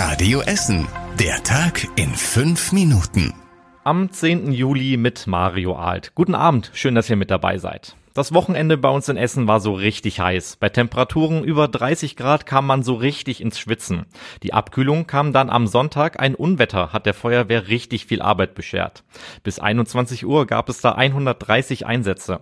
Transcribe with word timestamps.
Radio 0.00 0.42
Essen. 0.42 0.86
Der 1.18 1.42
Tag 1.42 1.88
in 1.96 2.14
fünf 2.14 2.70
Minuten. 2.70 3.34
Am 3.82 4.12
10. 4.12 4.52
Juli 4.52 4.96
mit 4.96 5.26
Mario 5.26 5.74
Alt. 5.74 6.12
Guten 6.14 6.36
Abend, 6.36 6.70
schön, 6.72 6.94
dass 6.94 7.10
ihr 7.10 7.16
mit 7.16 7.32
dabei 7.32 7.58
seid. 7.58 7.96
Das 8.18 8.34
Wochenende 8.34 8.76
bei 8.76 8.88
uns 8.88 9.08
in 9.08 9.16
Essen 9.16 9.46
war 9.46 9.60
so 9.60 9.74
richtig 9.74 10.18
heiß. 10.18 10.56
Bei 10.56 10.70
Temperaturen 10.70 11.44
über 11.44 11.68
30 11.68 12.16
Grad 12.16 12.46
kam 12.46 12.66
man 12.66 12.82
so 12.82 12.94
richtig 12.94 13.40
ins 13.40 13.60
Schwitzen. 13.60 14.06
Die 14.42 14.52
Abkühlung 14.52 15.06
kam 15.06 15.32
dann 15.32 15.48
am 15.48 15.68
Sonntag. 15.68 16.18
Ein 16.18 16.34
Unwetter 16.34 16.92
hat 16.92 17.06
der 17.06 17.14
Feuerwehr 17.14 17.68
richtig 17.68 18.06
viel 18.06 18.20
Arbeit 18.20 18.56
beschert. 18.56 19.04
Bis 19.44 19.60
21 19.60 20.26
Uhr 20.26 20.48
gab 20.48 20.68
es 20.68 20.80
da 20.80 20.96
130 20.96 21.86
Einsätze. 21.86 22.40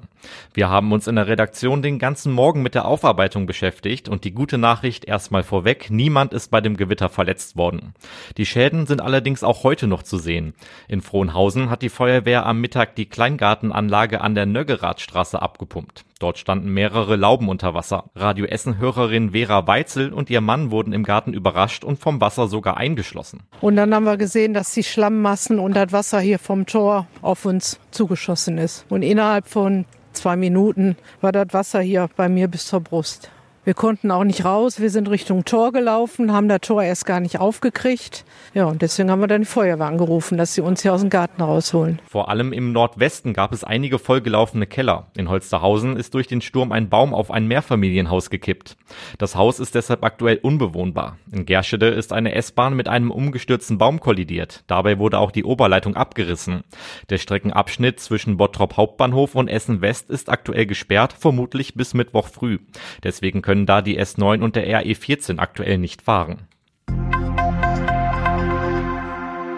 Wir 0.55 0.71
haben 0.71 0.93
uns 0.93 1.09
in 1.09 1.17
der 1.17 1.27
Redaktion 1.27 1.83
den 1.83 1.99
ganzen 1.99 2.33
Morgen 2.33 2.63
mit 2.63 2.75
der 2.75 2.87
Aufarbeitung 2.87 3.45
beschäftigt 3.45 4.09
und 4.09 4.25
die 4.25 4.33
gute 4.33 4.57
Nachricht 4.57 5.05
erstmal 5.05 5.43
vorweg, 5.43 5.91
niemand 5.91 6.33
ist 6.33 6.51
bei 6.51 6.63
dem 6.63 6.79
Gewitter 6.79 7.11
verletzt 7.11 7.59
worden. 7.59 7.93
Die 8.39 8.47
Schäden 8.47 8.87
sind 8.87 9.03
allerdings 9.03 9.45
auch 9.45 9.63
heute 9.63 9.89
noch 9.89 10.05
zu 10.05 10.17
sehen. 10.17 10.55
In 10.89 11.03
Frohnhausen 11.03 11.69
hat 11.69 11.83
die 11.83 11.91
Feuerwehr 11.91 12.47
am 12.47 12.63
Mittag 12.63 12.97
die 12.97 13.11
Kleingartenanlage 13.11 14.23
an 14.23 14.35
der 14.35 14.47
Nöggeradstraße 14.47 15.43
abgebaut 15.43 15.66
aufgepumpt. 15.67 16.05
Dort 16.19 16.39
standen 16.39 16.71
mehrere 16.73 17.17
Lauben 17.17 17.49
unter 17.49 17.75
Wasser. 17.75 18.05
Radio 18.15 18.47
Essen-Hörerin 18.47 19.33
Vera 19.33 19.67
Weitzel 19.67 20.13
und 20.13 20.31
ihr 20.31 20.41
Mann 20.41 20.71
wurden 20.71 20.93
im 20.93 21.05
Garten 21.05 21.35
überrascht 21.35 21.85
und 21.85 21.99
vom 21.99 22.21
Wasser 22.21 22.49
sogar 22.49 22.77
eingeschlossen. 22.77 23.43
Und 23.61 23.77
dann 23.77 23.95
haben 23.95 24.05
wir 24.05 24.17
gesehen, 24.17 24.55
dass 24.55 24.73
die 24.73 24.85
Schlammmassen 24.85 25.59
und 25.59 25.75
das 25.75 25.93
Wasser 25.93 26.21
hier 26.21 26.39
vom 26.39 26.65
Tor 26.67 27.07
auf 27.21 27.45
uns 27.45 27.79
zugeschossen 27.91 28.59
ist. 28.59 28.87
Und 28.89 29.03
innerhalb 29.03 29.49
von 29.49 29.85
zwei 30.13 30.37
Minuten 30.37 30.97
war 31.21 31.33
das 31.33 31.49
Wasser 31.53 31.81
hier 31.81 32.09
bei 32.17 32.29
mir 32.29 32.49
bis 32.49 32.67
zur 32.67 32.81
Brust. 32.81 33.31
Wir 33.67 33.75
konnten 33.75 34.13
auch 34.13 34.23
nicht 34.23 34.45
raus. 34.45 34.79
Wir 34.79 34.91
sind 34.91 35.11
Richtung 35.11 35.45
Tor 35.45 35.73
gelaufen, 35.73 36.33
haben 36.33 36.49
das 36.49 36.61
Tor 36.61 36.85
erst 36.85 37.05
gar 37.05 37.19
nicht 37.19 37.41
aufgekriegt. 37.41 38.25
Ja, 38.55 38.67
und 38.67 38.81
deswegen 38.81 39.11
haben 39.11 39.19
wir 39.19 39.27
dann 39.27 39.41
die 39.41 39.47
Feuerwehr 39.47 39.87
angerufen, 39.87 40.39
dass 40.39 40.55
sie 40.55 40.61
uns 40.61 40.83
hier 40.83 40.95
aus 40.95 41.01
dem 41.01 41.11
Garten 41.11 41.43
rausholen. 41.43 41.99
Vor 42.09 42.29
allem 42.29 42.53
im 42.53 42.71
Nordwesten 42.71 43.33
gab 43.33 43.53
es 43.53 43.65
einige 43.65 43.99
vollgelaufene 43.99 44.69
Keller. 44.69 45.09
In 45.17 45.29
Holsterhausen 45.29 45.97
ist 45.97 46.15
durch 46.15 46.29
den 46.29 46.43
Sturm 46.43 46.71
ein 46.71 46.89
Baum 46.89 47.13
auf 47.13 47.33
ein 47.33 47.49
Mehrfamilienhaus 47.49 48.31
gekippt. 48.31 48.77
Das 49.19 49.35
Haus 49.35 49.59
ist 49.59 49.75
deshalb 49.75 50.05
aktuell 50.05 50.39
unbewohnbar. 50.41 51.19
In 51.33 51.45
Gerschede 51.45 51.89
ist 51.89 52.13
eine 52.13 52.37
S-Bahn 52.37 52.77
mit 52.77 52.87
einem 52.87 53.11
umgestürzten 53.11 53.79
Baum 53.79 53.99
kollidiert. 53.99 54.63
Dabei 54.69 55.01
wurde 55.01 55.19
auch 55.19 55.33
die 55.33 55.43
Oberleitung 55.43 55.97
abgerissen. 55.97 56.63
Der 57.11 57.19
Streckenabschnitt 57.19 57.99
zwischen 57.99 58.37
Bottrop 58.37 58.77
Hauptbahnhof 58.77 59.35
und 59.35 59.49
Essen 59.49 59.81
West 59.81 60.09
ist 60.09 60.31
aktuell 60.31 60.67
gesperrt, 60.67 61.13
vermutlich 61.19 61.75
bis 61.75 61.95
Mittwoch 61.95 62.29
früh. 62.29 62.61
Deswegen 63.03 63.43
können 63.43 63.56
können 63.57 63.67
da 63.67 63.81
die 63.81 63.99
S9 63.99 64.43
und 64.43 64.55
der 64.55 64.67
RE14 64.69 65.39
aktuell 65.39 65.79
nicht 65.79 66.03
fahren. 66.03 66.47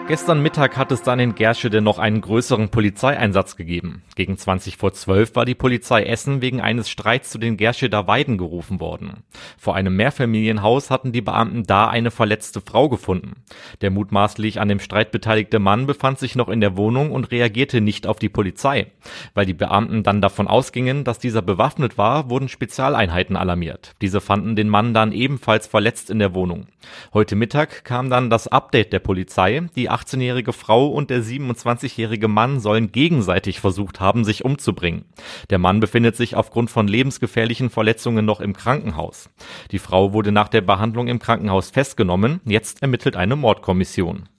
Gestern 0.09 0.41
Mittag 0.41 0.75
hat 0.75 0.91
es 0.91 1.03
dann 1.03 1.19
in 1.19 1.35
Gerschede 1.35 1.81
noch 1.81 1.99
einen 1.99 2.21
größeren 2.21 2.69
Polizeieinsatz 2.69 3.55
gegeben. 3.55 4.01
Gegen 4.15 4.39
20 4.39 4.75
vor 4.75 4.91
12 4.91 5.35
war 5.35 5.45
die 5.45 5.53
Polizei 5.53 6.01
Essen 6.01 6.41
wegen 6.41 6.61
eines 6.61 6.89
Streits 6.89 7.29
zu 7.29 7.37
den 7.37 7.57
Gerscheder 7.57 8.07
Weiden 8.07 8.39
gerufen 8.39 8.79
worden. 8.79 9.21
Vor 9.59 9.75
einem 9.75 9.95
Mehrfamilienhaus 9.95 10.89
hatten 10.89 11.11
die 11.11 11.21
Beamten 11.21 11.61
da 11.61 11.87
eine 11.89 12.09
verletzte 12.09 12.59
Frau 12.59 12.89
gefunden. 12.89 13.43
Der 13.81 13.91
mutmaßlich 13.91 14.59
an 14.59 14.67
dem 14.67 14.79
Streit 14.79 15.11
beteiligte 15.11 15.59
Mann 15.59 15.85
befand 15.85 16.17
sich 16.17 16.35
noch 16.35 16.49
in 16.49 16.59
der 16.59 16.75
Wohnung 16.75 17.11
und 17.11 17.29
reagierte 17.29 17.79
nicht 17.79 18.07
auf 18.07 18.17
die 18.17 18.29
Polizei. 18.29 18.87
Weil 19.35 19.45
die 19.45 19.53
Beamten 19.53 20.01
dann 20.01 20.21
davon 20.21 20.47
ausgingen, 20.47 21.03
dass 21.03 21.19
dieser 21.19 21.43
bewaffnet 21.43 21.99
war, 21.99 22.31
wurden 22.31 22.49
Spezialeinheiten 22.49 23.35
alarmiert. 23.35 23.93
Diese 24.01 24.21
fanden 24.21 24.55
den 24.55 24.69
Mann 24.69 24.95
dann 24.95 25.11
ebenfalls 25.11 25.67
verletzt 25.67 26.09
in 26.09 26.17
der 26.17 26.33
Wohnung. 26.33 26.65
Heute 27.13 27.35
Mittag 27.35 27.83
kam 27.83 28.09
dann 28.09 28.31
das 28.31 28.47
Update 28.47 28.91
der 28.91 28.99
Polizei. 28.99 29.61
Die 29.75 29.89
18-jährige 29.99 30.53
Frau 30.53 30.87
und 30.87 31.09
der 31.09 31.21
27-jährige 31.21 32.27
Mann 32.27 32.59
sollen 32.59 32.91
gegenseitig 32.91 33.59
versucht 33.59 33.99
haben, 33.99 34.23
sich 34.23 34.45
umzubringen. 34.45 35.05
Der 35.49 35.59
Mann 35.59 35.79
befindet 35.79 36.15
sich 36.15 36.35
aufgrund 36.35 36.69
von 36.69 36.87
lebensgefährlichen 36.87 37.69
Verletzungen 37.69 38.25
noch 38.25 38.39
im 38.39 38.53
Krankenhaus. 38.53 39.29
Die 39.71 39.79
Frau 39.79 40.13
wurde 40.13 40.31
nach 40.31 40.47
der 40.47 40.61
Behandlung 40.61 41.07
im 41.07 41.19
Krankenhaus 41.19 41.69
festgenommen. 41.69 42.39
Jetzt 42.45 42.81
ermittelt 42.81 43.15
eine 43.15 43.35
Mordkommission. 43.35 44.29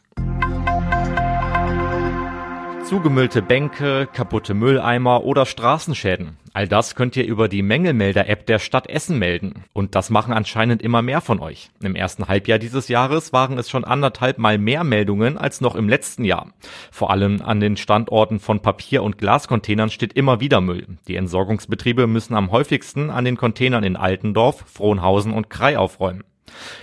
Zugemüllte 2.91 3.41
Bänke, 3.41 4.09
kaputte 4.13 4.53
Mülleimer 4.53 5.23
oder 5.23 5.47
Straßenschäden. 5.47 6.37
All 6.53 6.67
das 6.67 6.97
könnt 6.97 7.17
ihr 7.17 7.25
über 7.25 7.47
die 7.47 7.63
Mängelmelder-App 7.63 8.47
der 8.47 8.59
Stadt 8.59 8.89
Essen 8.89 9.17
melden. 9.17 9.63
Und 9.73 9.95
das 9.95 10.11
machen 10.11 10.33
anscheinend 10.33 10.83
immer 10.83 11.01
mehr 11.01 11.21
von 11.21 11.39
euch. 11.39 11.71
Im 11.81 11.95
ersten 11.95 12.27
Halbjahr 12.27 12.59
dieses 12.59 12.89
Jahres 12.89 13.33
waren 13.33 13.59
es 13.59 13.71
schon 13.71 13.85
anderthalb 13.85 14.39
Mal 14.39 14.59
mehr 14.59 14.83
Meldungen 14.83 15.39
als 15.39 15.61
noch 15.61 15.77
im 15.77 15.89
letzten 15.89 16.25
Jahr. 16.25 16.51
Vor 16.91 17.13
allem 17.13 17.41
an 17.43 17.61
den 17.61 17.77
Standorten 17.77 18.41
von 18.41 18.59
Papier- 18.59 19.05
und 19.05 19.19
Glascontainern 19.19 19.91
steht 19.91 20.15
immer 20.15 20.41
wieder 20.41 20.61
Müll. 20.61 20.89
Die 21.07 21.15
Entsorgungsbetriebe 21.15 22.09
müssen 22.09 22.35
am 22.35 22.51
häufigsten 22.51 23.11
an 23.11 23.25
den 23.25 23.37
Containern 23.37 23.85
in 23.85 23.95
Altendorf, 23.95 24.65
Frohnhausen 24.67 25.33
und 25.33 25.49
Krei 25.49 25.79
aufräumen. 25.79 26.25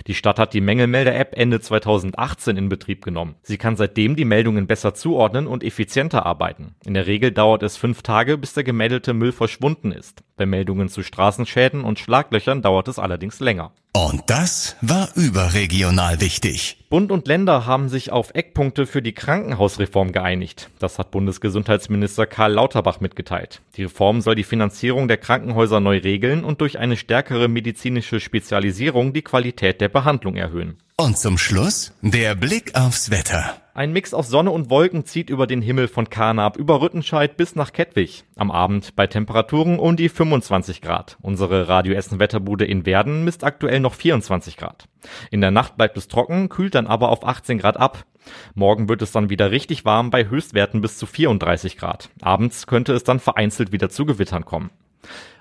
Die 0.06 0.14
Stadt 0.14 0.38
hat 0.38 0.54
die 0.54 0.60
Mängelmelder-App 0.60 1.36
Ende 1.36 1.60
2018 1.60 2.56
in 2.56 2.68
Betrieb 2.68 3.02
genommen. 3.02 3.36
Sie 3.42 3.58
kann 3.58 3.76
seitdem 3.76 4.16
die 4.16 4.24
Meldungen 4.24 4.66
besser 4.66 4.94
zuordnen 4.94 5.46
und 5.46 5.64
effizienter 5.64 6.26
arbeiten. 6.26 6.74
In 6.84 6.94
der 6.94 7.06
Regel 7.06 7.32
dauert 7.32 7.62
es 7.62 7.76
fünf 7.76 8.02
Tage, 8.02 8.38
bis 8.38 8.54
der 8.54 8.64
gemeldete 8.64 9.14
Müll 9.14 9.32
verschwunden 9.32 9.92
ist. 9.92 10.22
Bei 10.38 10.46
Meldungen 10.46 10.88
zu 10.88 11.02
Straßenschäden 11.02 11.82
und 11.82 11.98
Schlaglöchern 11.98 12.62
dauert 12.62 12.86
es 12.86 13.00
allerdings 13.00 13.40
länger. 13.40 13.72
Und 13.92 14.22
das 14.28 14.76
war 14.80 15.08
überregional 15.16 16.20
wichtig. 16.20 16.76
Bund 16.90 17.10
und 17.10 17.26
Länder 17.26 17.66
haben 17.66 17.88
sich 17.88 18.12
auf 18.12 18.30
Eckpunkte 18.34 18.86
für 18.86 19.02
die 19.02 19.14
Krankenhausreform 19.14 20.12
geeinigt. 20.12 20.70
Das 20.78 21.00
hat 21.00 21.10
Bundesgesundheitsminister 21.10 22.26
Karl 22.26 22.52
Lauterbach 22.52 23.00
mitgeteilt. 23.00 23.60
Die 23.76 23.82
Reform 23.82 24.20
soll 24.20 24.36
die 24.36 24.44
Finanzierung 24.44 25.08
der 25.08 25.16
Krankenhäuser 25.16 25.80
neu 25.80 25.98
regeln 25.98 26.44
und 26.44 26.60
durch 26.60 26.78
eine 26.78 26.96
stärkere 26.96 27.48
medizinische 27.48 28.20
Spezialisierung 28.20 29.12
die 29.12 29.22
Qualität 29.22 29.80
der 29.80 29.88
Behandlung 29.88 30.36
erhöhen. 30.36 30.78
Und 30.96 31.18
zum 31.18 31.36
Schluss 31.36 31.92
der 32.00 32.36
Blick 32.36 32.76
aufs 32.76 33.10
Wetter. 33.10 33.56
Ein 33.78 33.92
Mix 33.92 34.12
aus 34.12 34.28
Sonne 34.28 34.50
und 34.50 34.70
Wolken 34.70 35.04
zieht 35.04 35.30
über 35.30 35.46
den 35.46 35.62
Himmel 35.62 35.86
von 35.86 36.10
Karnap 36.10 36.56
über 36.56 36.80
Rüttenscheid 36.80 37.36
bis 37.36 37.54
nach 37.54 37.72
Kettwig. 37.72 38.24
Am 38.34 38.50
Abend 38.50 38.96
bei 38.96 39.06
Temperaturen 39.06 39.78
um 39.78 39.94
die 39.94 40.08
25 40.08 40.80
Grad. 40.80 41.16
Unsere 41.22 41.68
Radio 41.68 41.94
Essen 41.94 42.18
Wetterbude 42.18 42.64
in 42.64 42.86
Werden 42.86 43.22
misst 43.22 43.44
aktuell 43.44 43.78
noch 43.78 43.94
24 43.94 44.56
Grad. 44.56 44.88
In 45.30 45.40
der 45.40 45.52
Nacht 45.52 45.76
bleibt 45.76 45.96
es 45.96 46.08
trocken, 46.08 46.48
kühlt 46.48 46.74
dann 46.74 46.88
aber 46.88 47.10
auf 47.10 47.24
18 47.24 47.58
Grad 47.58 47.76
ab. 47.76 48.04
Morgen 48.56 48.88
wird 48.88 49.00
es 49.00 49.12
dann 49.12 49.30
wieder 49.30 49.52
richtig 49.52 49.84
warm 49.84 50.10
bei 50.10 50.28
Höchstwerten 50.28 50.80
bis 50.80 50.98
zu 50.98 51.06
34 51.06 51.76
Grad. 51.76 52.10
Abends 52.20 52.66
könnte 52.66 52.94
es 52.94 53.04
dann 53.04 53.20
vereinzelt 53.20 53.70
wieder 53.70 53.90
zu 53.90 54.06
Gewittern 54.06 54.44
kommen. 54.44 54.70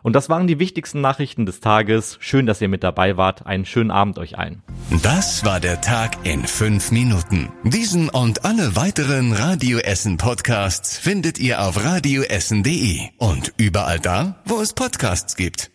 Und 0.04 0.14
das 0.14 0.30
waren 0.30 0.48
die 0.48 0.60
wichtigsten 0.60 1.02
Nachrichten 1.02 1.46
des 1.46 1.60
Tages. 1.60 2.18
Schön, 2.20 2.46
dass 2.46 2.62
ihr 2.62 2.70
mit 2.70 2.84
dabei 2.84 3.18
wart. 3.18 3.46
Einen 3.46 3.66
schönen 3.66 3.92
Abend 3.92 4.20
euch 4.20 4.38
allen. 4.38 4.64
Das 5.04 5.44
war 5.44 5.60
der 5.60 5.82
Tag 5.82 6.18
in 6.24 6.46
fünf 6.46 6.92
Minuten. 6.92 7.50
Diesen 7.64 8.10
und 8.10 8.46
alle 8.46 8.76
weiteren 8.76 9.34
Radio 9.34 9.80
Essen 9.80 10.18
Podcasts 10.18 10.98
findet 10.98 11.40
ihr 11.40 11.62
auf 11.62 11.84
radioessen.de 11.84 13.02
und 13.18 13.54
überall 13.58 14.00
da, 14.00 14.42
wo 14.46 14.62
es 14.62 14.74
Podcasts 14.74 15.36
gibt. 15.36 15.72